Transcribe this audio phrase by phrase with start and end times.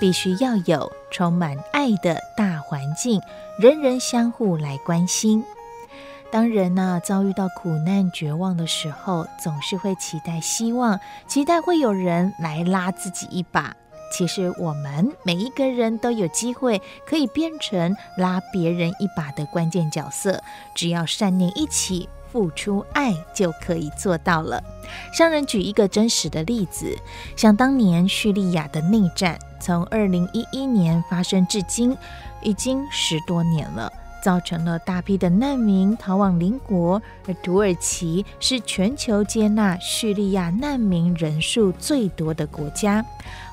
[0.00, 3.20] 必须要有充满爱的大环境，
[3.58, 5.44] 人人相互来关心。
[6.30, 13.74] 当人呢遭遇到苦难、绝望的时候，总是会期待希望，期待会有人来拉自己一把。
[14.12, 20.42] 其实我们每一个人都有机会可以变成拉别人一把的关键角色，
[20.74, 22.08] 只要善念一起。
[22.36, 24.62] 付出爱就可以做到了。
[25.10, 26.94] 商人举一个真实的例子，
[27.34, 31.96] 想当年叙利亚的内战，从二零一一年发生至今，
[32.42, 33.90] 已经十多年了，
[34.22, 43.02] 造成了大批的难民逃往邻国，而土耳其是全球接纳叙利亚难民人数最多的国家。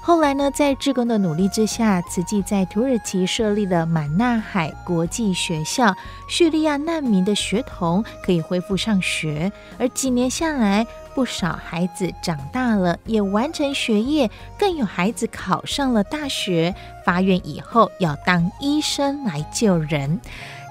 [0.06, 5.96] 后来呢，在志工的努力之下，慈济在土耳其设立了满纳海国际学校，
[6.28, 9.50] 叙利亚难民的学童可以恢复上学。
[9.80, 14.30] 而几年下来，不少孩子长大了，也完成学业，
[14.60, 20.20] 更有孩子考上了大学，发愿以后要当医生来救人。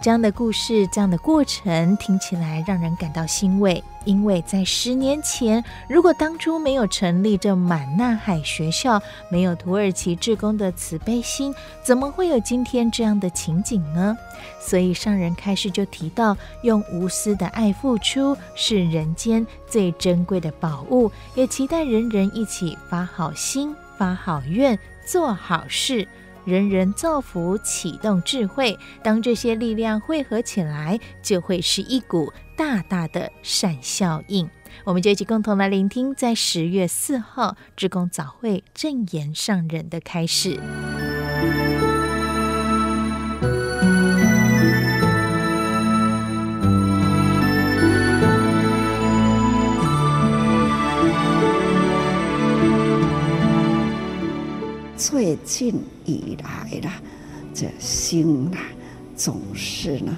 [0.03, 3.83] 这样的故事，这样的过程，听起来让人感到欣慰。
[4.05, 11.55] 因为在十年前，如果当初没有成立这满纳海学校，没有土耳其志工的慈悲心，
[11.85, 14.19] 怎么会有今天这样的情景呢？
[14.61, 24.77] 所以上人开始就提到，用无私的爱付出是人间最珍贵的宝物，也期待人人一起发好心、发好愿、
[25.07, 26.09] 做好事。
[26.45, 28.79] 人人造福，启动智慧。
[29.03, 34.49] 当这些力量汇合起来，就会是一股大大的善效应。
[34.85, 40.59] 我们就一起共同来聆听，在十月四号职工早会正言上人的开示。
[55.03, 55.75] 最近
[56.05, 56.93] 以来啦，
[57.53, 58.59] 这心啦，
[59.17, 60.17] 总是呢，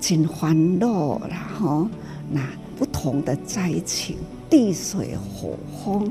[0.00, 1.86] 真烦恼啦，吼，
[2.30, 2.40] 那
[2.78, 4.16] 不同的灾情，
[4.48, 6.10] 地水火风，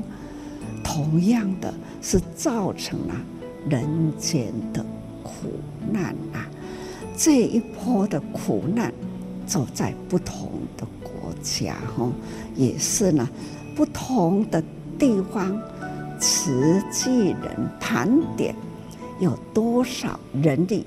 [0.84, 3.14] 同样的是造成了
[3.68, 3.84] 人
[4.16, 4.86] 间的
[5.24, 5.58] 苦
[5.90, 6.46] 难啊。
[7.16, 8.94] 这一波的苦难，
[9.48, 12.08] 走在不同的国家，哈，
[12.54, 13.28] 也是呢，
[13.74, 14.62] 不同的
[14.96, 15.60] 地方。
[16.22, 18.54] 慈济人盘点
[19.18, 20.86] 有多少人力，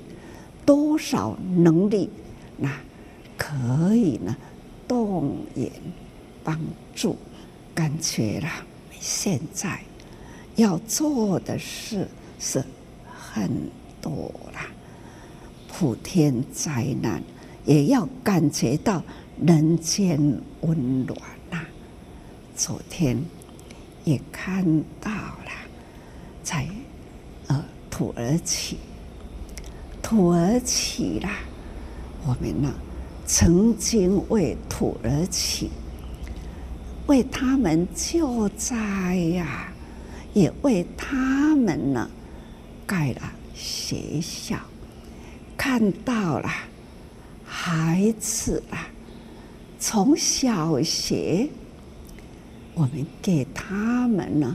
[0.64, 2.08] 多少能力，
[2.56, 2.72] 那
[3.36, 4.34] 可以呢
[4.88, 5.70] 动员
[6.42, 6.58] 帮
[6.94, 7.18] 助。
[7.74, 8.64] 感觉啦，
[8.98, 9.78] 现在
[10.54, 12.08] 要做的事
[12.38, 12.64] 是
[13.14, 13.50] 很
[14.00, 14.70] 多啦，
[15.68, 17.22] 普天灾难
[17.66, 19.02] 也要感觉到
[19.44, 20.18] 人间
[20.62, 21.14] 温暖
[21.50, 21.60] 呐。
[22.56, 23.22] 昨天。
[24.06, 24.64] 也看
[25.00, 25.50] 到了，
[26.40, 26.64] 在
[27.48, 28.78] 呃土耳其，
[30.00, 31.40] 土耳其啦，
[32.24, 32.72] 我们呢
[33.26, 35.70] 曾经为土耳其
[37.08, 39.72] 为他们救灾呀，
[40.32, 42.08] 也为他们呢
[42.86, 44.56] 盖了学校，
[45.56, 46.48] 看到了
[47.44, 48.86] 孩子啊，
[49.80, 51.48] 从小学。
[52.76, 54.54] 我们给他们呢，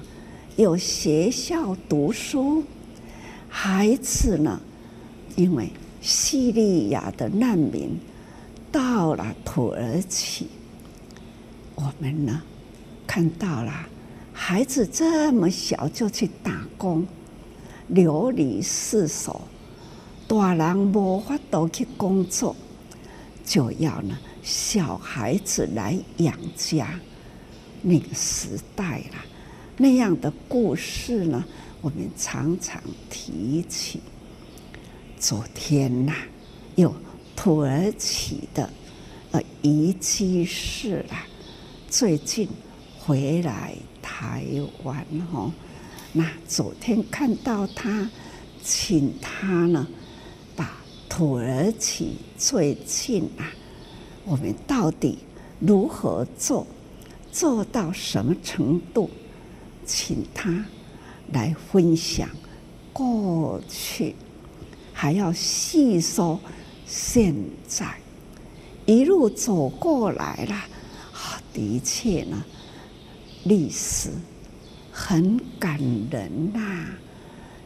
[0.55, 2.63] 有学校读书，
[3.49, 4.61] 孩子呢，
[5.35, 5.71] 因为
[6.01, 7.99] 叙利亚的难民
[8.71, 10.47] 到了土耳其，
[11.73, 12.43] 我们呢
[13.07, 13.87] 看到了
[14.31, 17.07] 孩子这么小就去打工，
[17.87, 19.41] 流离失所，
[20.27, 22.55] 大人无法度去工作，
[23.43, 26.87] 就要呢小孩子来养家。
[27.81, 29.25] 那个时代啦，
[29.77, 31.43] 那样的故事呢，
[31.81, 33.99] 我们常常提起。
[35.19, 36.13] 昨天呐、
[36.75, 36.93] 有
[37.35, 38.69] 土耳其的
[39.31, 41.27] 呃移居士啊，
[41.89, 42.47] 最近
[42.99, 44.45] 回来台
[44.83, 45.51] 湾哦。
[46.13, 48.09] 那昨天看到他，
[48.63, 49.87] 请他呢，
[50.55, 53.51] 把土耳其最近啊，
[54.25, 55.19] 我们到底
[55.59, 56.65] 如何做，
[57.31, 59.09] 做到什么程度，
[59.85, 60.65] 请他
[61.31, 62.29] 来分享
[62.91, 64.15] 过去，
[64.93, 66.39] 还要细说
[66.85, 67.33] 现
[67.67, 67.97] 在，
[68.85, 70.55] 一路走过来了，
[71.53, 72.43] 的确呢，
[73.45, 74.09] 历史。
[74.93, 75.79] 很感
[76.11, 76.85] 人呐、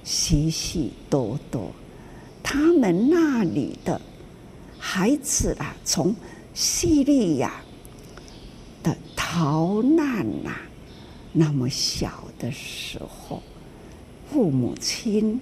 [0.03, 1.71] 许许多多，
[2.43, 3.99] 他们那里的
[4.77, 6.15] 孩子啊，从
[6.53, 7.64] 叙利亚
[9.37, 10.55] 逃难呐、
[11.33, 13.43] 那么小的时候，
[14.31, 15.41] 父母亲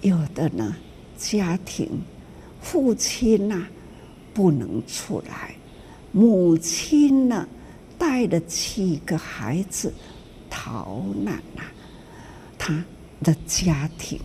[0.00, 0.74] 有的呢，
[1.18, 2.00] 家庭
[2.62, 3.66] 父亲呐、
[4.32, 5.54] 不能出来，
[6.12, 7.46] 母亲呢
[7.98, 9.92] 带着七个孩子。
[10.48, 11.62] 逃难呐、
[12.58, 12.82] 他
[13.22, 14.18] 的家庭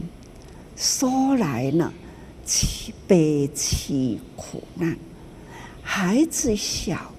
[0.78, 1.92] 说来呢，
[2.48, 4.98] 凄悲凄苦难，
[5.84, 7.12] 孩子小，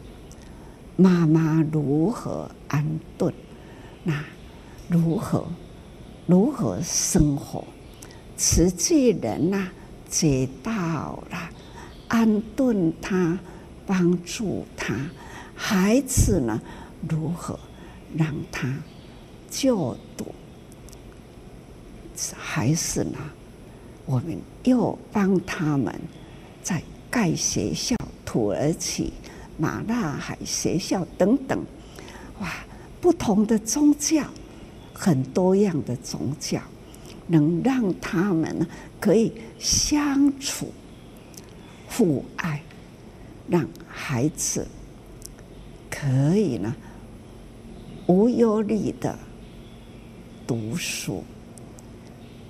[0.97, 3.33] 妈妈如何安顿？
[4.03, 4.25] 那
[4.89, 5.47] 如何
[6.27, 7.65] 如何生活？
[8.37, 9.73] 慈济人呐、啊，
[10.09, 11.51] 接到了，
[12.09, 13.39] 安顿他，
[13.87, 14.95] 帮助他，
[15.55, 16.61] 孩子呢，
[17.09, 17.59] 如何
[18.15, 18.73] 让他？
[19.51, 20.27] 就读
[22.37, 23.19] 还是呢？
[24.05, 25.95] 我们又帮他们
[26.63, 29.13] 在盖学校，土耳其
[29.59, 31.65] 马纳海学校等等，
[32.41, 32.49] 哇！
[32.99, 34.25] 不同的宗教，
[34.93, 36.61] 很多样的宗教，
[37.29, 38.67] 能让他们呢
[38.99, 40.73] 可以相处、
[41.89, 42.63] 互爱，
[43.49, 44.67] 让孩子
[45.89, 46.75] 可以呢
[48.07, 49.17] 无忧虑的。
[50.47, 51.23] 读书，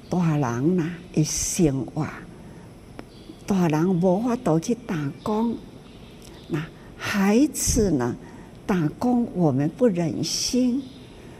[0.08, 2.06] 大人呐，一生活，
[3.46, 5.56] 大人无法度去打工，
[6.96, 8.16] 孩子呢？
[8.66, 10.82] 打工我们不忍心，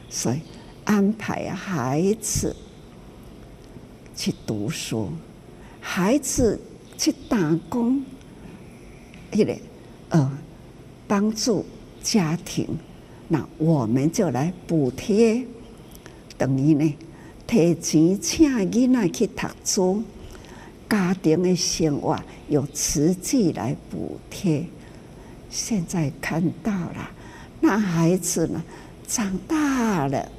[0.08, 0.38] 所以
[0.85, 2.55] 安排孩子
[4.14, 5.11] 去读书，
[5.81, 6.61] 孩子
[6.97, 8.00] 去打工，
[9.32, 9.56] 一个
[10.11, 10.38] 呃
[11.08, 11.67] 帮助
[12.00, 12.69] 家庭，
[13.26, 15.44] 那我们就来补贴。
[16.38, 16.97] 等于呢，
[17.44, 20.03] 提钱请囡仔去读书，
[20.88, 22.17] 家庭的生活
[22.49, 24.64] 由慈济来补贴。
[25.56, 27.11] 现在看到了，
[27.62, 28.62] 那孩子呢
[29.06, 30.31] 长大了，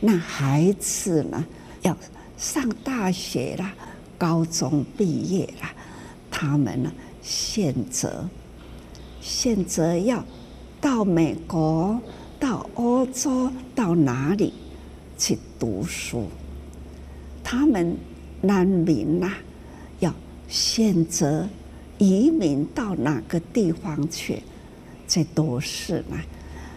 [0.00, 1.44] 那孩子呢
[1.82, 1.96] 要
[2.36, 3.72] 上大学了，
[4.18, 5.70] 高中毕业了，
[6.32, 6.92] 他们呢
[7.22, 8.28] 选择
[9.20, 10.24] 选择要
[10.80, 12.00] 到美国、
[12.40, 14.52] 到欧洲、到哪里？
[15.16, 16.26] 去读书，
[17.44, 17.96] 他们
[18.40, 19.32] 难民呐、
[20.00, 20.12] 要
[20.48, 21.48] 选择
[21.98, 24.42] 移民到哪个地方去？
[25.06, 26.16] 这都是呢，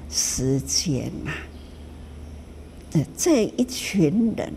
[0.09, 1.31] 时间呐，
[3.17, 4.53] 这一群人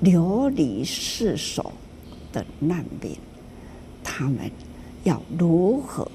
[0.00, 1.72] 流离失所
[2.32, 3.16] 的难民，
[4.04, 4.50] 他们
[5.04, 6.10] 要如何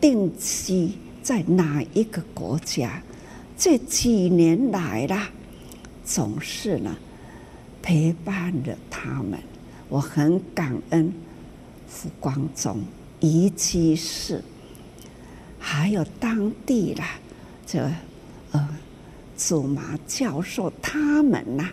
[0.00, 0.90] 定居
[1.22, 3.02] 在哪一个国家？
[3.56, 5.30] 这几年来啦。
[6.04, 6.94] 总是呢，
[7.82, 9.40] 陪伴着他们，
[9.88, 11.12] 我很感恩
[11.86, 12.82] 傅光中
[13.20, 14.42] 移居士，
[15.58, 17.02] 还有当地的
[17.66, 17.90] 这
[18.52, 18.68] 呃
[19.36, 21.70] 祖马教授他们呐，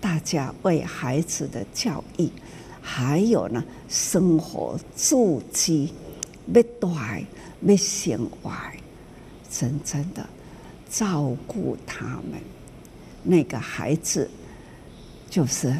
[0.00, 2.28] 大家为孩子的教育，
[2.80, 5.88] 还有呢生活住居，
[6.52, 7.24] 要带
[7.60, 8.52] 要生活，
[9.50, 10.26] 真正的
[10.88, 12.40] 照顾他们。
[13.24, 14.30] 那个孩子，
[15.28, 15.76] 就是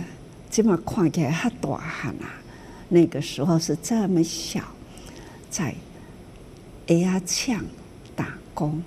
[0.51, 2.38] 这么看起来很大汉啊，
[2.89, 4.63] 那个时候是这么小，
[5.51, 5.75] 在
[6.87, 7.65] 压枪
[8.17, 8.83] 打工，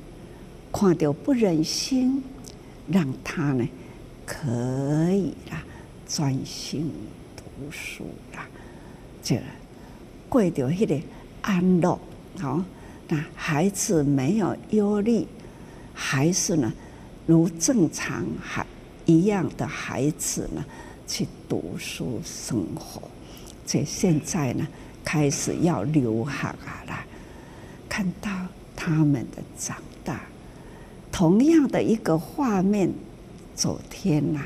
[0.71, 2.23] 看到不忍心，
[2.87, 3.67] 让他呢
[4.25, 5.63] 可以啦
[6.07, 6.91] 专心
[7.35, 8.47] 读书啦，
[9.21, 9.37] 就
[10.27, 10.99] 过着那个
[11.41, 11.99] 安乐，
[12.39, 12.63] 好，
[13.07, 15.27] 那孩子没有忧虑，
[15.93, 16.71] 还是呢。
[17.27, 18.65] 如正常孩
[19.05, 20.65] 一样的孩子呢，
[21.07, 23.10] 去读书生活。
[23.71, 24.67] 这现在呢，
[25.01, 26.45] 开始要留学
[26.87, 27.05] 了。
[27.87, 28.29] 看到
[28.75, 30.23] 他们的长大，
[31.09, 32.91] 同样的一个画面。
[33.55, 34.41] 昨天呐，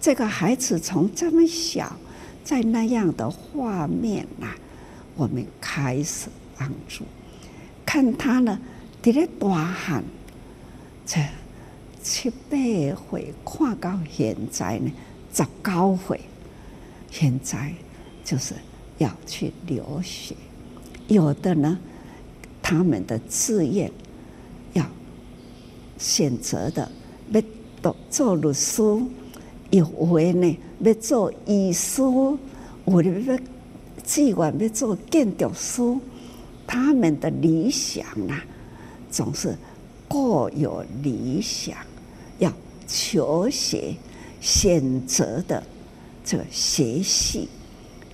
[0.00, 1.96] 这个孩子从这么小
[2.42, 4.56] 在那样的画面啊，
[5.14, 6.26] 我们开始
[6.58, 7.04] 帮助，
[7.86, 8.58] 看他呢，
[9.00, 10.02] 在咧大喊，
[11.06, 11.20] 这
[12.02, 12.56] 七八
[13.10, 14.90] 岁看到现在呢，
[15.32, 16.20] 十九岁，
[17.12, 17.72] 现在
[18.30, 18.54] 就是
[18.98, 20.36] 要去留学，
[21.08, 21.76] 有的呢，
[22.62, 23.90] 他们的志愿
[24.72, 24.86] 要
[25.98, 26.88] 选择的
[27.32, 27.42] 要
[27.82, 28.80] 读做律师。
[29.70, 33.36] 有为呢，要做医师，有的要
[34.04, 35.82] 志愿要做建筑师，
[36.68, 38.44] 他们的理想啊，
[39.10, 39.56] 总是
[40.08, 41.76] 各有理想，
[42.38, 42.52] 要
[42.86, 43.96] 求学
[44.40, 45.60] 选择的
[46.24, 47.48] 这个学系，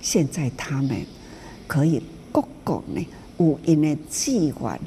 [0.09, 1.05] 现在他们
[1.67, 3.05] 可以各个呢，
[3.37, 4.79] 有因的资源，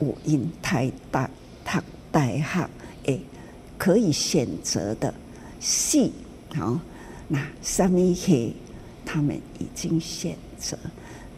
[0.00, 1.30] 有因台大
[1.64, 1.78] 读
[2.10, 2.68] 大学
[3.04, 3.20] 诶，
[3.78, 5.14] 可以选择的。
[5.60, 6.10] 系
[6.56, 6.76] 好，
[7.28, 8.56] 那什么系，
[9.06, 10.76] 他们已经选择，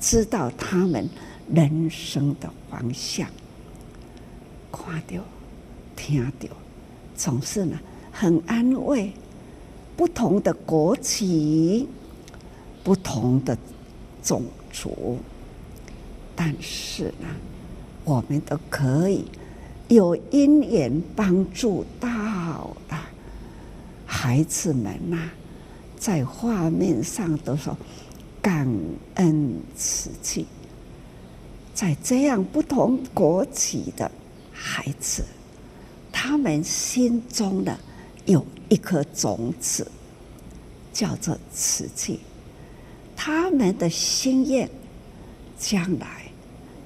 [0.00, 1.06] 知道他们
[1.52, 3.28] 人生的方向，
[4.72, 5.22] 看到、
[5.94, 6.48] 听到，
[7.14, 7.78] 总是呢
[8.10, 9.12] 很安慰。
[9.94, 11.86] 不同的国籍，
[12.82, 13.56] 不同的
[14.22, 15.18] 种族，
[16.34, 17.26] 但是呢，
[18.04, 19.24] 我们都可以
[19.88, 22.96] 有因缘帮助到的。
[24.06, 25.30] 孩子们呐、
[25.96, 27.76] 在画面上都说
[28.42, 28.68] 感
[29.14, 30.46] 恩瓷器，
[31.74, 34.10] 在这样不同国籍的
[34.52, 35.24] 孩子，
[36.10, 37.78] 他们心中的
[38.26, 39.86] 有一颗种子，
[40.92, 42.20] 叫做瓷器，
[43.22, 44.66] 他们的心愿
[45.58, 46.22] 将来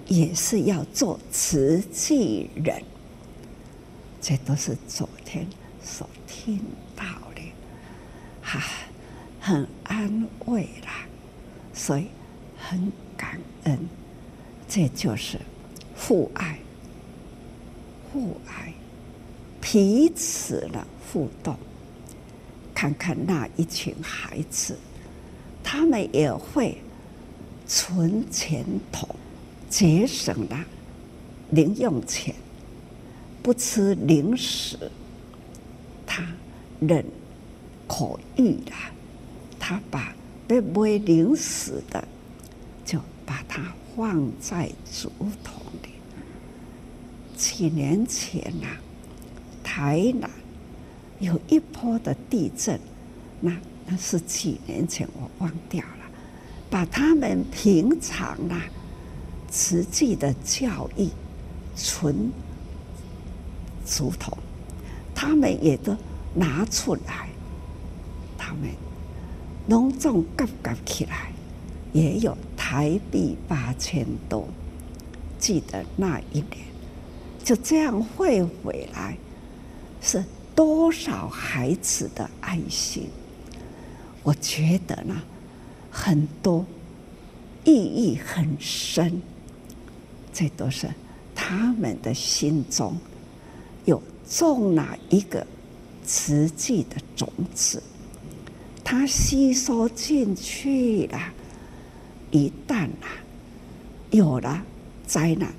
[0.08, 2.82] 也是要做慈济人，
[4.20, 5.46] 这都是昨天
[5.80, 6.58] 所听。
[6.96, 7.04] 到
[7.36, 7.40] 的，
[8.42, 8.60] 哈，
[9.40, 11.06] 很安慰啦，
[11.72, 12.06] 所以
[12.58, 13.78] 很感恩，
[14.68, 15.38] 这就是
[15.94, 16.58] 父爱，
[18.12, 18.74] 父爱，
[19.60, 21.56] 彼此的互动。
[22.74, 24.76] 看看那一群孩子，
[25.64, 26.78] 他们也会
[27.66, 29.08] 存钱筒，
[29.68, 30.64] 节省了
[31.50, 32.32] 零用钱，
[33.42, 34.78] 不吃零食，
[36.06, 36.24] 他。
[36.80, 37.02] 忍
[37.88, 38.72] 可遇的，
[39.58, 40.14] 他把
[40.46, 42.06] 被买零食的，
[42.84, 45.10] 就把它放在竹
[45.42, 45.88] 筒里。
[47.36, 48.80] 几年前呐、啊，
[49.62, 50.28] 台南
[51.20, 52.78] 有一波的地震，
[53.40, 53.56] 那
[53.86, 56.10] 那是几年前，我忘掉了。
[56.70, 58.62] 把他们平常、啊，
[59.52, 61.08] 实际的教育
[61.76, 62.30] 存
[63.86, 64.36] 竹筒，
[65.14, 65.96] 他们也都。
[66.36, 67.28] 拿出来，
[68.36, 68.68] 他们
[69.68, 71.30] 隆重夹夹起来，
[71.92, 74.48] 也有台币八千多。
[75.38, 76.58] 记得那一年，
[77.44, 79.16] 就这样汇回来，
[80.00, 80.24] 是
[80.56, 83.08] 多少孩子的爱心？
[84.24, 85.22] 我觉得呢，
[85.88, 86.66] 很多
[87.62, 89.22] 意义很深，
[90.32, 90.88] 这都是
[91.32, 92.98] 他们的心中
[93.84, 95.46] 有种了一个。
[96.06, 97.82] 慈济的种子，
[98.84, 101.18] 它吸收进去了。
[102.30, 103.08] 一旦啊
[104.10, 104.62] 有了
[105.06, 105.50] 灾难，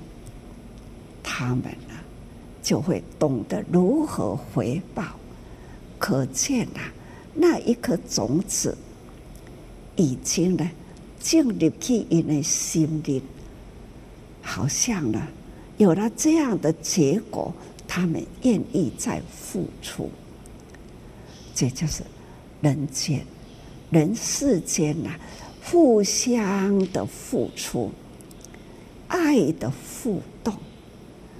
[1.20, 1.94] 他们呢
[2.62, 5.02] 就会懂得如何回报。
[5.98, 6.94] 可见啊，
[7.36, 8.76] 那一颗种子
[9.94, 10.70] 已经呢
[11.20, 13.22] 进入去人的心里，
[14.42, 15.28] 好像呢
[15.76, 17.52] 有了这样的结果，
[17.86, 20.10] 他们愿意再付出。
[21.54, 22.02] 这就是
[22.60, 23.24] 人间、
[23.90, 25.10] 人世间呐，
[25.64, 27.90] 互相的付出，
[29.08, 30.54] 爱的互动，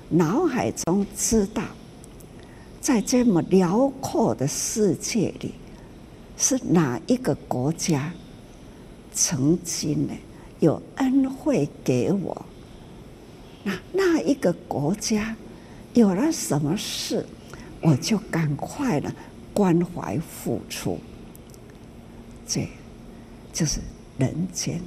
[0.09, 1.63] 脑海中知道，
[2.81, 5.53] 在这么辽阔的世界里，
[6.37, 8.13] 是哪一个国家
[9.13, 10.13] 曾经呢
[10.61, 12.45] 有恩惠给我？
[13.65, 15.35] 那那一个国家
[15.95, 17.25] 有了什么事，
[17.81, 19.13] 我就赶快呢。
[19.53, 20.99] 关怀付出，
[22.47, 22.69] 这
[23.55, 23.81] 就是
[24.19, 24.79] 人间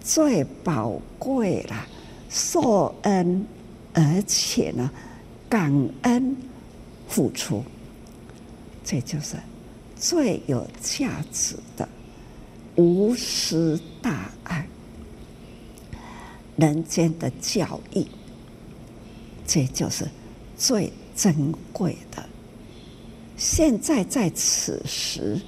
[0.00, 1.74] 最宝贵了。
[2.30, 3.44] 受恩，
[3.92, 4.88] 而且呢，
[5.48, 6.36] 感恩
[7.08, 7.64] 付出，
[8.84, 9.34] 这就是
[9.98, 11.88] 最有价值的
[12.76, 14.66] 无私大爱。
[16.56, 18.06] 人间的教育，
[19.46, 20.08] 这就是
[20.56, 22.26] 最珍贵的。
[23.36, 25.38] 现在在此时，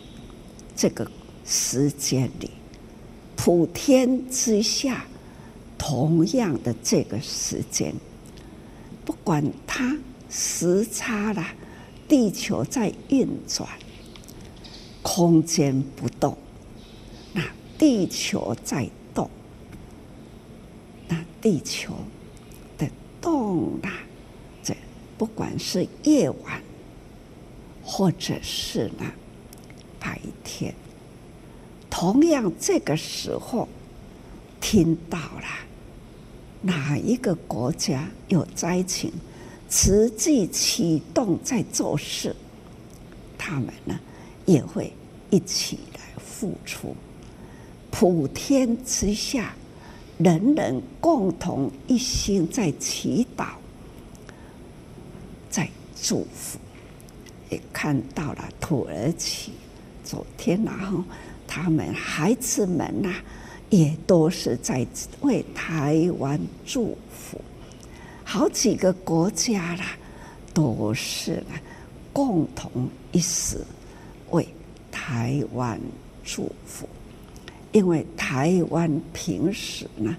[0.77, 1.11] 这个
[1.47, 2.51] 时间里，
[3.37, 5.07] 普天之下，
[5.79, 7.95] 同样的这个时间，
[9.07, 9.97] 不管它
[10.29, 11.55] 时差啦，
[12.07, 13.67] 地球在运转，
[15.11, 16.37] 空间不动，
[17.33, 17.43] 那
[17.79, 19.29] 地球在动，
[21.09, 21.95] 那地球
[22.77, 22.87] 的
[23.19, 23.91] 动啊，
[24.63, 24.77] 这
[25.17, 26.63] 不管是夜晚，
[27.83, 29.11] 或者是呢
[29.99, 30.75] 白天，
[31.89, 33.67] 同样这个时候
[34.61, 35.47] 听到了。
[36.61, 39.11] 哪一个国家有灾情，
[39.71, 42.37] 实际启动在做事，
[43.39, 43.99] 他们呢
[44.45, 44.93] 也会
[45.31, 46.95] 一起来付出。
[47.91, 49.55] 普天之下，
[50.19, 53.47] 人人共同一心在祈祷，
[55.51, 55.69] 在
[56.01, 56.59] 祝福。
[57.51, 59.53] 也看到了土耳其
[60.05, 61.03] 昨天然后
[61.47, 63.15] 他们孩子们呐。
[63.71, 64.87] 也都是在
[65.21, 67.39] 为台湾祝福，
[68.25, 69.91] 好几个国家啦，
[70.55, 71.45] 都是
[72.11, 73.78] 共同一时为
[75.01, 75.81] 台湾
[76.25, 76.89] 祝福，
[77.71, 80.17] 因为台湾平时呢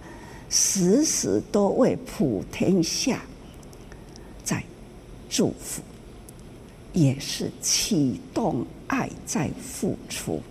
[0.50, 3.22] 时时都为普天下
[4.42, 4.64] 在
[5.30, 5.82] 祝福，
[6.94, 10.42] 也是启动爱在付出，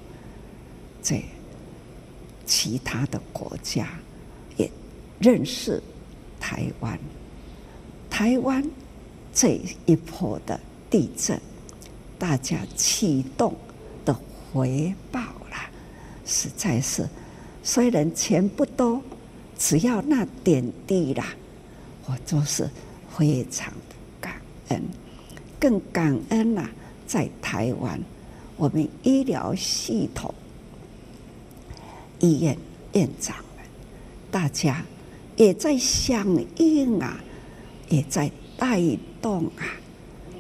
[1.02, 1.22] 这。
[2.44, 3.86] 其他的国家
[4.56, 4.70] 也
[5.20, 5.82] 认识
[6.40, 6.98] 台湾，
[8.08, 8.64] 台湾
[9.34, 10.58] 这一波的
[10.88, 11.38] 地震，
[12.18, 13.54] 大家启动
[14.52, 15.70] 回报啦，
[16.24, 17.08] 实在是
[17.62, 19.02] 虽然钱不多，
[19.58, 21.34] 只要那点滴啦，
[22.06, 22.68] 我都是
[23.16, 23.72] 非常
[24.20, 24.34] 感
[24.68, 24.82] 恩，
[25.60, 26.68] 更感恩呐，
[27.06, 28.00] 在台湾
[28.56, 30.32] 我们医疗系统。
[32.20, 32.56] 医院
[32.94, 33.64] 院长们，
[34.30, 34.82] 大家
[35.36, 37.20] 也在响应啊，
[37.88, 38.80] 也在带
[39.22, 39.62] 动啊，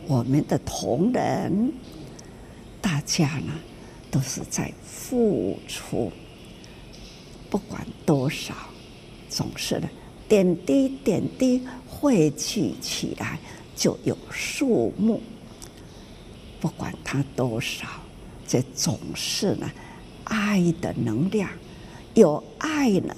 [0.08, 1.72] 我们的同仁，
[2.80, 3.52] 大家呢
[4.10, 6.10] 都是在付出，
[7.50, 8.54] 不管多少，
[9.28, 9.88] 总是呢
[10.28, 13.38] 点滴点滴汇聚起来
[13.76, 15.22] 就有数目，
[16.60, 17.86] 不管它多少，
[18.46, 19.70] 这总是呢
[20.24, 21.48] 爱的能量。
[22.14, 23.14] 有爱呢，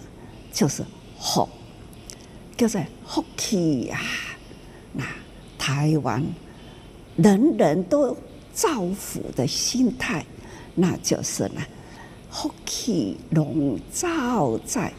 [0.53, 0.85] 就是
[1.19, 1.49] 福，
[2.57, 3.99] 叫做福气呀。
[4.93, 5.05] 那
[5.57, 6.23] 台湾
[7.17, 8.15] 人人都
[8.53, 10.27] 造福的心态，
[10.75, 11.61] 那就是呢，
[12.31, 14.93] 福气笼罩在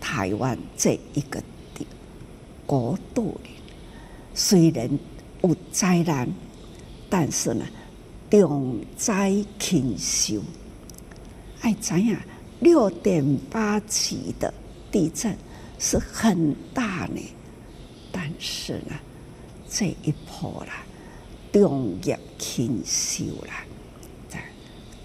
[0.00, 1.42] 台湾这一个
[1.74, 1.86] 地
[2.66, 3.50] 国度里。
[4.34, 4.88] 虽然
[5.42, 6.28] 有灾难，
[7.08, 7.64] 但是呢，
[8.30, 10.40] 重灾轻收，
[11.62, 12.20] 爱怎样？
[12.60, 14.52] 六点八级的
[14.92, 15.34] 地震
[15.78, 17.20] 是很大呢，
[18.12, 18.94] 但是呢，
[19.68, 20.84] 这一波啦，
[21.52, 23.64] 重业轻收啦，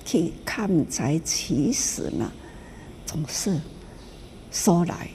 [0.05, 2.31] 去看灾，其实呢，
[3.05, 3.59] 总是
[4.51, 5.09] 说来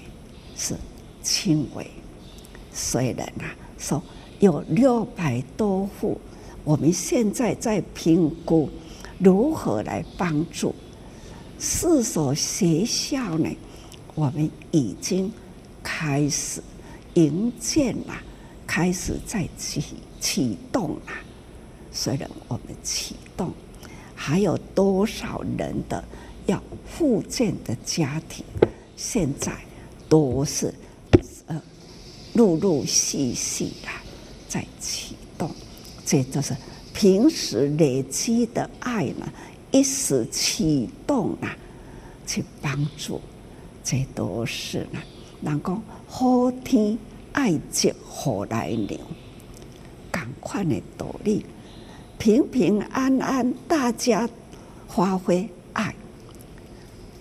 [0.57, 0.75] 是
[1.23, 1.87] 轻微。
[2.73, 4.03] 虽然啊，说
[4.41, 6.21] 有六百多户，
[6.65, 8.69] 我们现在在评估
[9.19, 10.75] 如何来帮助。
[11.59, 13.49] 四所学校呢，
[14.15, 15.33] 我们已经
[15.83, 16.63] 开始
[17.15, 18.15] 营建了，
[18.67, 19.83] 开始在启
[20.21, 21.13] 启动了。
[21.93, 23.53] 虽然我们启动，
[24.23, 26.05] 还有多少人的
[26.45, 28.45] 要复建的家庭，
[28.95, 29.51] 现在
[30.11, 30.75] 都是
[31.47, 31.59] 呃
[32.35, 33.89] 陆陆续续的
[34.47, 35.51] 在启动。
[36.05, 36.55] 这就是
[36.93, 39.27] 平时累积的爱呢。
[39.71, 41.57] 一时启动啊，
[42.27, 43.23] 去帮助，
[43.83, 45.01] 这都是呢。
[45.41, 46.99] 人讲好天
[47.33, 48.99] 爱接火来牛，
[50.11, 51.47] 赶快的道理，
[52.21, 54.29] 平平安安，大家
[54.87, 55.95] 发挥爱，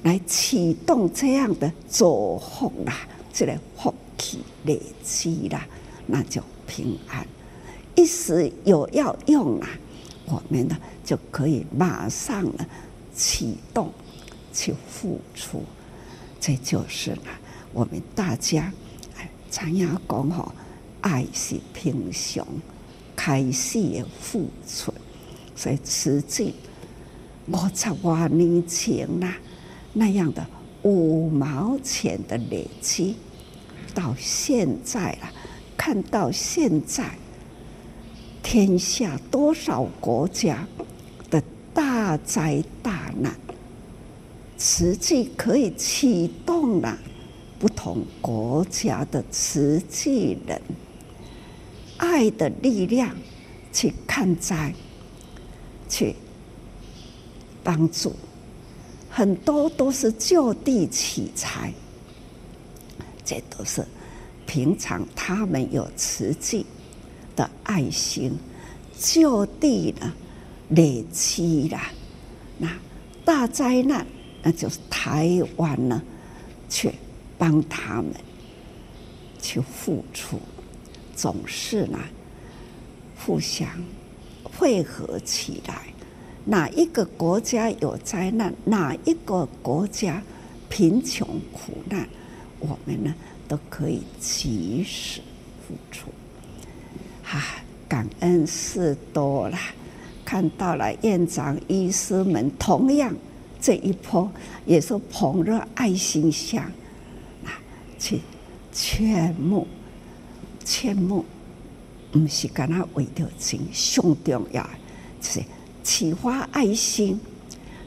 [0.04, 5.66] 来启动这样的祝福啦，这个福气累积啦，
[6.06, 7.26] 那就平安。
[7.96, 9.70] 一时有要用啊，
[10.26, 10.78] 我们呢？
[11.06, 12.66] 就可以马上呢
[13.16, 13.92] 启动
[14.52, 15.64] 去付出，
[16.42, 17.32] 这就是呢
[17.72, 18.72] 我们大家
[19.18, 20.52] 哎，常要讲吼，
[21.00, 22.46] 爱是平常
[23.22, 24.94] 开始的付出，
[25.54, 26.54] 所以实际
[27.48, 29.34] 五十多年前呐
[29.92, 30.48] 那样的
[30.84, 33.18] 五毛钱的累积，
[33.94, 35.30] 到现在了，
[35.76, 37.12] 看到现在
[38.42, 40.66] 天下多少国家
[41.30, 41.44] 的。
[41.72, 43.34] 大灾大难，
[44.58, 46.98] 慈济可以启动了
[47.58, 50.62] 不同国家的慈济人，
[52.00, 53.16] 爱的力量
[53.72, 54.74] 去看灾，
[55.88, 56.16] 去
[57.64, 58.16] 帮助，
[59.10, 61.72] 很多都是就地取材，
[63.24, 63.86] 这都是
[64.48, 66.66] 平常他们有慈济
[67.36, 68.36] 的爱心，
[68.98, 70.12] 就地呢
[70.70, 71.80] 累积了，
[72.58, 72.68] 那
[73.24, 74.06] 大灾难。
[74.42, 76.02] 那就是台湾呢，
[76.70, 76.94] 去
[77.38, 78.14] 帮他们
[79.42, 80.40] 去付出，
[81.20, 82.00] 总是呢
[83.18, 83.68] 互相
[84.42, 85.82] 汇合起来。
[86.46, 90.24] 哪一个国家有灾难，哪一个国家
[90.70, 92.08] 贫穷苦难，
[92.60, 93.14] 我们呢
[93.50, 95.20] 都可以及时
[95.68, 96.10] 付出。
[97.26, 99.58] 啊，感恩事多了，
[100.24, 103.14] 看到了院长、医师们同样。
[103.60, 104.32] 这一波
[104.66, 106.64] 也是捧着爱心箱，
[107.44, 107.60] 啊，
[108.00, 108.22] 去
[108.72, 109.68] 劝募，
[110.70, 111.26] 切莫，
[112.12, 114.64] 不是干那为了钱，上重要
[115.20, 115.42] 就是
[115.84, 117.20] 启发爱心，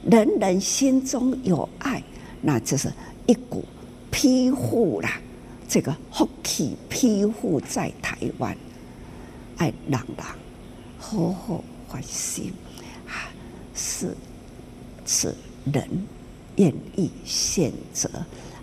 [0.04, 2.02] 人人心中有爱，
[2.40, 2.92] 那就是
[3.26, 3.64] 一股
[4.10, 5.20] 庇护啦，
[5.68, 8.56] 这个福气庇护在台湾，
[9.58, 10.26] 爱人人
[10.98, 12.52] 好好发心，
[13.76, 14.16] 是
[15.06, 15.32] 是。
[15.72, 15.88] 人
[16.56, 18.10] 愿意选择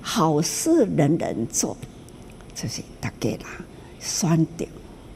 [0.02, 1.78] 好事，人人做，
[2.54, 3.66] 就是大家啦
[4.00, 4.66] 选择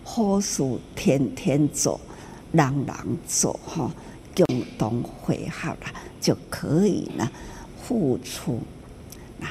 [0.04, 0.62] 好事，
[0.96, 2.00] 天天做，
[2.52, 2.96] 人人
[3.28, 3.92] 做，哈，
[4.36, 4.46] 共
[4.78, 5.88] 同会好了，
[6.20, 7.30] 就可以呢
[7.82, 8.60] 付出。
[9.40, 9.48] 那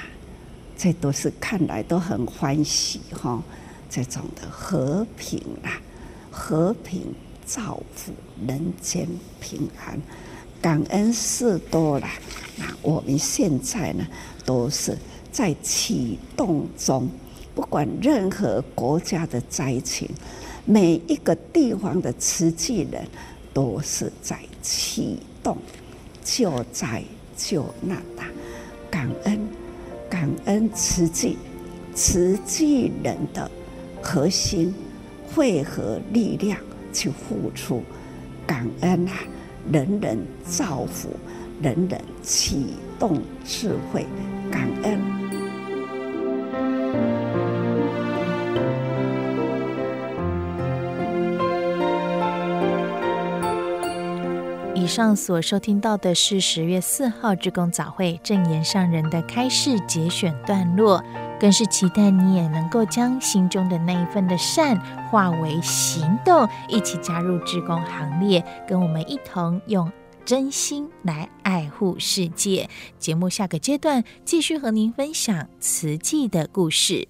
[0.77, 3.43] 这都是看来都很欢喜哈，
[3.89, 5.81] 这种的和平啊，
[6.31, 7.15] 和平
[7.45, 8.13] 造福
[8.47, 9.09] 人间
[9.41, 9.99] 平安。
[10.61, 12.07] 感恩事多了，
[12.57, 14.07] 那我们现在呢，
[14.45, 14.97] 都是
[15.33, 17.09] 在启动中。
[17.55, 20.09] 不管任何国家的灾情，
[20.65, 23.07] 每一个地方的慈济人
[23.53, 25.57] 都是在启动
[26.25, 27.03] 救灾
[27.37, 28.23] 救难的。
[28.91, 29.41] 感恩
[30.09, 31.37] 感恩慈济，
[31.95, 33.51] 慈济人的
[34.03, 34.75] 核心
[35.35, 36.59] 汇合力量
[36.93, 37.83] 去付出，
[38.47, 39.15] 感恩啊！
[39.71, 41.09] 人人造福，
[41.63, 44.05] 人人启动智慧，
[44.51, 45.12] 感恩。
[54.93, 61.03] 上所收听到的是十月四号志工早会证言上人的开示节选段落。
[61.41, 64.79] 更是期待你也能够将心中的那一份的善
[65.09, 69.91] 化为行动，一起加入志工行列，跟我们一同用
[70.27, 72.69] 真心来爱护世界。
[72.99, 77.09] 节目下个阶段继续和您分享慈济的故事。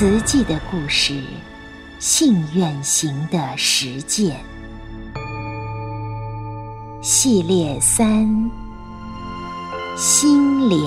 [0.00, 1.12] 慈济的故事，
[1.98, 4.34] 信愿行的实践
[7.02, 8.50] 系列三：
[9.98, 10.80] 心莲。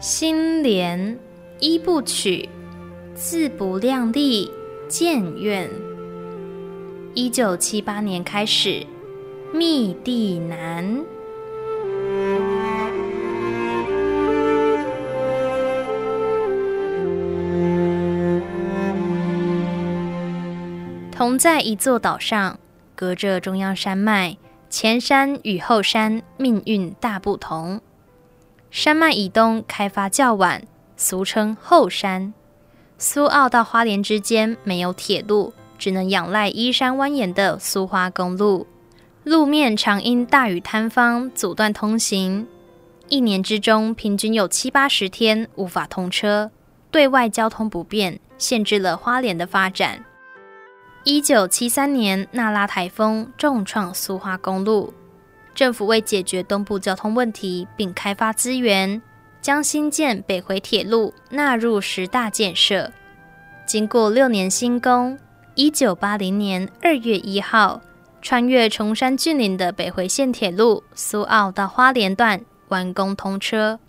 [0.00, 1.18] 心莲
[1.60, 2.48] 一部曲，
[3.32, 4.50] 自不量力，
[4.88, 5.70] 建院。
[7.14, 8.86] 一九七八年开始，
[9.54, 11.02] 密地难。
[21.10, 22.58] 同在一座岛上，
[22.94, 24.36] 隔着中央山脉，
[24.68, 27.80] 前山与后山命运大不同。
[28.70, 30.62] 山脉以东开发较晚，
[30.98, 32.34] 俗称后山。
[33.04, 38.64] 苏澳到花莲之间没有铁路，只能仰赖依山蜿蜒的苏花公路，
[39.24, 42.46] 路面常因大雨坍方阻断通行，
[43.08, 46.52] 一年之中平均有七八十天无法通车，
[46.92, 50.04] 对外交通不便，限制了花莲的发展。
[51.02, 54.94] 一九七三年，那拉台风重创苏花公路。
[55.56, 59.02] 政府为解决东部交通问题，并开发资源，
[59.42, 62.90] 将新建北回铁路纳入十大建设。
[63.66, 65.18] 经过六年新工，
[65.56, 67.80] 一九八零年二月一号，
[68.22, 73.80] 穿越崇山峻岭的北回线铁路苏澳到花莲段完工通车。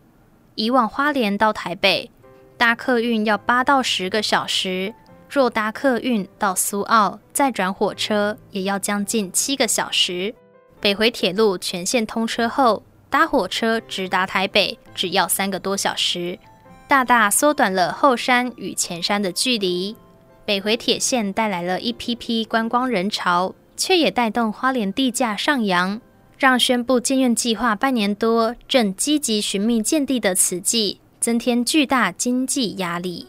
[0.55, 2.09] 以往花莲到台北
[2.57, 4.93] 搭客运要八到十个小时，
[5.29, 10.33] 若搭客运到苏澳再转火车，也要将近七个小时。
[10.79, 16.39] 北回铁路全线通车后，搭火车直达台北只要三个多小时，
[16.87, 19.95] 大大缩短了后山与前山的距离。
[20.45, 26.01] 北回铁线带来了一批批观光人潮，却也带动花莲地价上扬，
[26.39, 33.27] 让宣布建院计划半年多正积极寻觅建地的慈济增添巨大经济压力。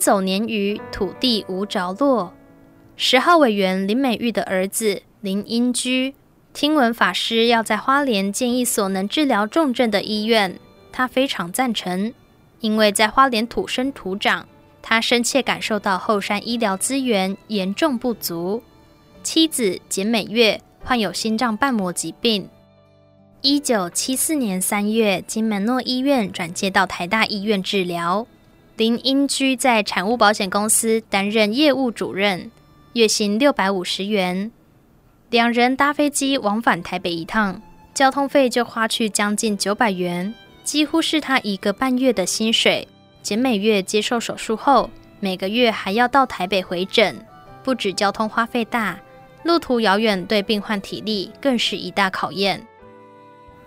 [0.00, 2.32] 走年余，土地无着落。
[2.96, 6.14] 十号委员林美玉的儿子林英居，
[6.54, 10.58] 听闻法师要在花莲建一所能治疗重症的医院，
[10.90, 12.14] 他非常赞成，
[12.60, 14.48] 因为在花莲土生土长，
[14.80, 18.62] 他深切感受到后山医疗资源严重不足。
[19.22, 22.48] 妻子简美月患有心脏瓣膜疾病，
[23.42, 28.26] 一九七四年三月金门诺医院转接到台大医院治疗。
[28.80, 32.50] 林英居在产物保险公司担任业务主任，
[32.94, 34.50] 月薪六百五十元。
[35.28, 37.60] 两人搭飞机往返台北一趟，
[37.92, 42.88] 交通费就花去将近九百元，几乎是他一个半月的薪水。
[43.20, 44.88] 简美月接受手术后，
[45.20, 47.14] 每个月还要到台北回诊，
[47.62, 48.98] 不止交通花费大，
[49.42, 52.66] 路途遥远，对病患体力更是一大考验。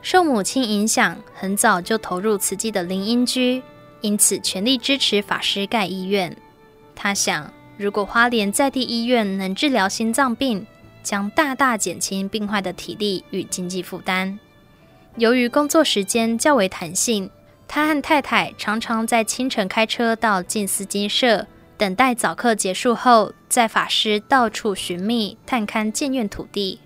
[0.01, 3.61] 受母亲影响，很早就投入慈济的林英居。
[4.03, 6.35] 因此，全力支持法师盖医院。
[6.93, 10.67] 他想，如果花莲在地医院能治疗心脏病，
[11.01, 14.37] 将大大减轻病患的体力与经济负担。
[15.15, 17.29] 由于工作时间较为弹性，
[17.65, 26.79] 他和太太常常在清晨开车到静思金舍，等待早课结束后，在法师到处寻觅、探勘建院土地。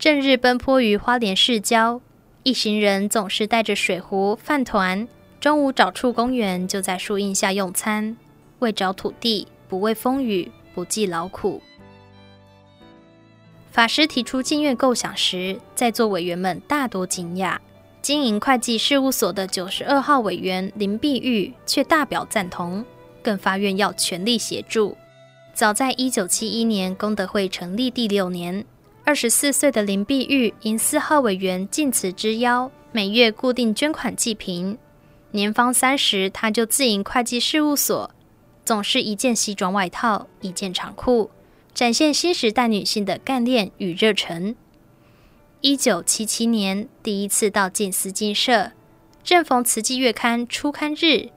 [0.00, 2.00] 正日奔波于花莲市郊，
[2.42, 5.06] 一行人总是带着水壶、饭团。
[5.46, 8.16] 中午找处公园，就在树荫下用餐。
[8.58, 11.62] 为找土地，不畏风雨，不计劳苦。
[13.70, 17.58] 法师提出禁院构想时，在座委员们大多惊讶。
[18.02, 22.84] 经营会计事务所的九十二号委员林碧玉却大表赞同，
[23.22, 24.96] 更发愿要全力协助。
[25.54, 28.66] 早在一九七一年功德会成立第六年，
[29.04, 34.76] 二十四岁的林碧玉因四号委员进慈之邀，每月固定捐款济贫。
[35.36, 38.10] 年方三十，他就自营会计事务所，
[38.64, 41.30] 总是一件西装外套，一件长裤，
[41.72, 44.56] 展现新时代女性的干练与热忱。
[45.60, 48.72] 一九七七年，第一次到静思金社，
[49.22, 51.28] 正逢《慈济月刊》初刊日，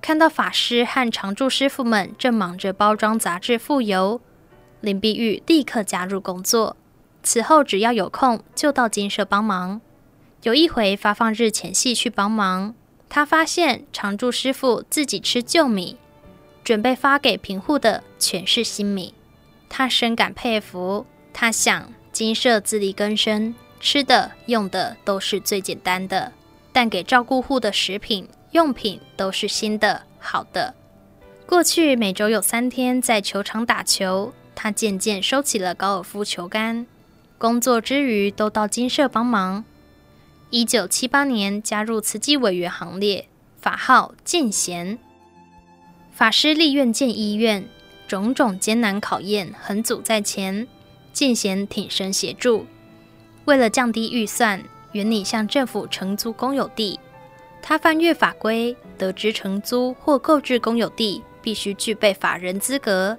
[0.00, 4.20] 看到法师和常住师傅们正忙着包装杂志附邮，
[4.80, 6.76] 林碧玉立刻加入工作。
[7.22, 9.80] 此后，只要有空就到金社帮忙。
[10.42, 12.74] 有一回发放日前夕去帮忙，
[13.10, 15.98] 他发现常住师傅自己吃旧米，
[16.62, 19.12] 准备发给贫户的全是新米。
[19.68, 21.04] 他深感佩服。
[21.32, 26.32] 他想，金舍自力更生，吃的用的都是最简单的，
[26.72, 30.74] 但给照顾户的食品用品都是新的好的。
[31.46, 36.86] 过去每周有三天在球场打球，他渐渐收起了高尔夫球杆，
[37.38, 39.64] 工作之余都到金舍帮忙。
[40.50, 43.28] 一九七八年加入慈济委员行列，
[43.60, 44.98] 法号见贤。
[46.12, 47.64] 法师立愿建医院，
[48.08, 50.66] 种种艰难考验横阻在前，
[51.12, 52.66] 见贤挺身协助。
[53.44, 56.98] 为了降低预算，原拟向政府承租公有地。
[57.62, 61.22] 他翻阅法规，得知承租或购置公有地。
[61.42, 63.16] 必须具备法人资格，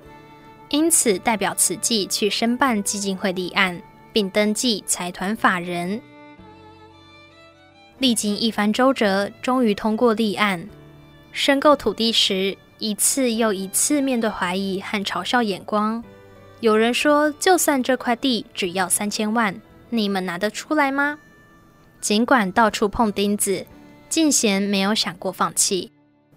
[0.70, 3.82] 因此代表慈济去申办基金会立案，
[4.14, 6.00] 并登记财团法人。
[8.02, 10.68] 历经一番周折，终于通过立案。
[11.32, 16.04] 申购土地时，一次又一次面对怀疑和嘲笑眼光。
[16.62, 19.62] 有人说：“就算这块地只要三千万，
[19.92, 21.20] 你们拿得出来吗？”
[22.02, 23.68] 尽管到处碰钉子，
[24.10, 25.92] 见贤没有想过放弃。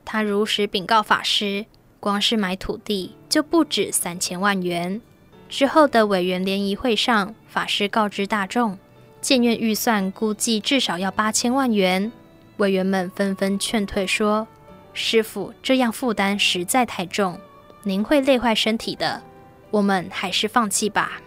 [0.05, 1.65] 他如实禀告法师。
[1.99, 5.01] 光是买土地就不止三千万元。
[5.49, 8.79] 之后的委员联谊会上，法师告知大众，
[9.25, 12.13] 建院预算估计至少要八千万元。
[12.59, 14.47] 委员们纷纷劝退说
[14.93, 17.41] ：“师傅这样负担实在太重，
[17.85, 19.23] 您会累坏身体的。
[19.71, 21.23] 我们还是放弃吧。”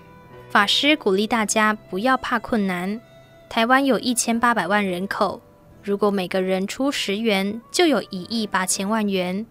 [0.47, 3.01] 法师鼓励大家不要怕困难。
[3.49, 5.41] 台湾有一千八百万人口，
[5.81, 9.43] 如果每个人出十元，就有一亿八千万元。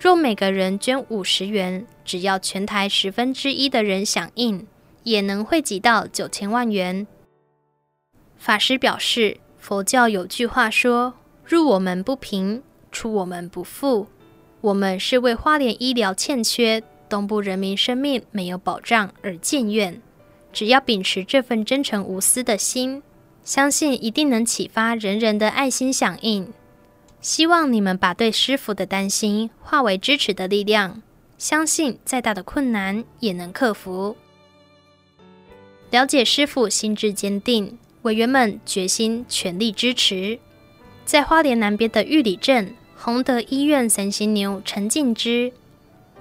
[0.00, 4.66] 若每个人捐五十元，只要全台十分之一的人响应，
[5.04, 7.06] 也能汇集到九千万元。
[8.38, 14.06] 法师表示，佛教有句话说：“入我门不平，出我门不富。”
[14.60, 20.00] 我们是为花莲医疗欠缺、东部人民生命没有保障而建院。
[20.52, 23.02] 只要秉持这份真诚无私的心，
[23.44, 26.50] 相信一定能启发人人的爱心响应。
[27.20, 31.02] 希望你们把对师父的担心化为支持的力量，
[31.36, 34.16] 相信再大的困难也能克服。
[35.90, 40.38] 了解师父心志坚定，委员们决心全力支持。
[41.04, 45.52] 在花莲南边的玉里镇，弘德医院三星牛陈进之，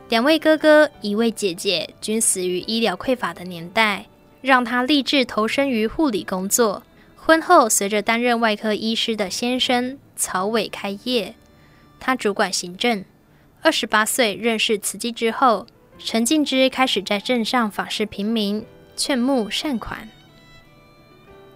[0.09, 4.07] 两位哥哥一位姐姐均死于医疗匮乏的年代，
[4.41, 6.83] 让他立志投身于护理工作。
[7.15, 9.99] 婚后，随着担任外科医师的先生。
[10.15, 11.33] 曹伟开业，
[11.99, 13.03] 他主管行政。
[13.61, 15.65] 二十八岁认识慈济之后，
[15.97, 18.63] 陈进之开始在镇上访视贫民，
[18.95, 20.07] 劝募善款。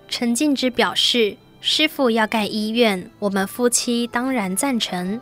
[0.07, 5.19] 陈进之表示：“师傅要盖医院，我们夫妻当然赞成。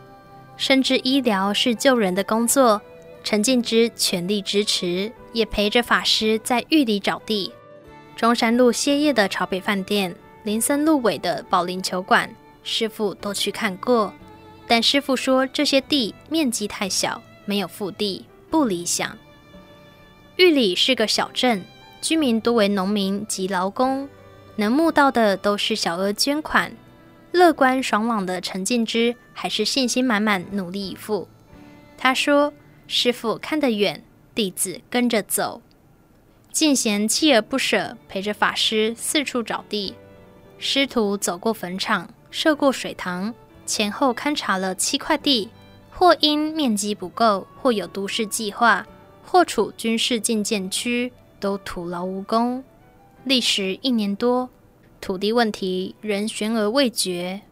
[0.56, 2.80] 深知医疗是救人的工作，
[3.24, 7.52] 陈进之全力支持，也陪着法师在玉里找地。
[8.14, 12.34] 中山路歇业的朝北饭店，林森路尾的保龄球馆。”
[12.68, 14.12] 师傅都去看过，
[14.66, 19.16] 但师傅说这些地面积太小，没有腹地，不理想。
[20.36, 21.64] 玉里是个小镇，
[22.00, 24.08] 居民多为农民及劳工，
[24.56, 26.72] 能募到的都是小额捐款。
[27.32, 31.28] 乐观爽朗的陈进之还是信心满满，努力以赴。
[31.96, 32.52] 他说
[32.88, 34.02] ：“师父看得远，
[34.34, 35.62] 弟子跟着走。”
[36.50, 39.94] 见贤锲而不舍，陪着法师四处找地。
[40.58, 42.08] 师徒走过坟场。
[42.28, 43.32] 涉过水塘，
[43.64, 45.48] 前后勘察了七块地，
[45.90, 48.86] 或因面积不够，或有都市计划，
[49.24, 52.62] 或处军事禁建区，都徒劳无功。
[53.26, 54.48] 历时一年多，
[55.00, 57.42] 土地问题仍悬而未决。